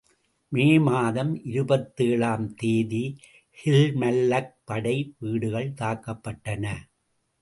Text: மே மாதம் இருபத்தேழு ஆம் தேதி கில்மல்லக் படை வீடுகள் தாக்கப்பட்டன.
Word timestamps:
மே 0.51 0.65
மாதம் 0.79 1.33
இருபத்தேழு 1.49 2.25
ஆம் 2.25 2.47
தேதி 2.55 3.03
கில்மல்லக் 3.59 4.51
படை 4.63 4.97
வீடுகள் 5.19 5.69
தாக்கப்பட்டன. 5.81 6.65